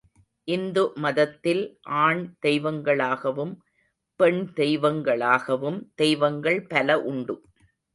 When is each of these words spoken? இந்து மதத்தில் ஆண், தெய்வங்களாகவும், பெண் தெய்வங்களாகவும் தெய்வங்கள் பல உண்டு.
இந்து 0.47 0.91
மதத்தில் 0.95 1.61
ஆண், 1.99 2.23
தெய்வங்களாகவும், 2.39 3.53
பெண் 4.19 4.43
தெய்வங்களாகவும் 4.55 5.81
தெய்வங்கள் 5.95 6.61
பல 6.67 7.01
உண்டு. 7.03 7.37